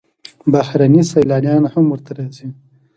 بهرني 0.53 1.01
سیلانیان 1.11 1.63
هم 1.73 1.85
ورته 1.89 2.11
راځي. 2.17 2.47